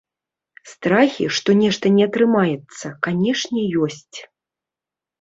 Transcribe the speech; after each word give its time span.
Страхі, 0.71 1.27
што 1.41 1.57
нешта 1.61 1.85
не 1.99 2.03
атрымаецца, 2.09 2.85
канешне, 3.11 3.61
ёсць. 3.87 4.17